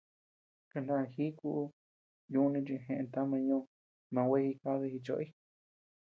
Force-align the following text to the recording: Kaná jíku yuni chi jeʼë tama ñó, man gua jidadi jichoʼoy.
Kaná 0.71 0.97
jíku 1.15 1.51
yuni 2.33 2.59
chi 2.65 2.75
jeʼë 2.85 3.05
tama 3.13 3.37
ñó, 3.47 3.57
man 4.13 4.27
gua 4.29 4.39
jidadi 4.45 4.87
jichoʼoy. 4.93 5.27